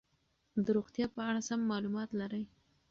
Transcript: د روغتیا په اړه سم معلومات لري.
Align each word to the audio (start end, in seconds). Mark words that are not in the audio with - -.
د 0.63 0.65
روغتیا 0.77 1.05
په 1.15 1.21
اړه 1.29 1.41
سم 1.47 1.59
معلومات 1.71 2.09
لري. 2.19 2.43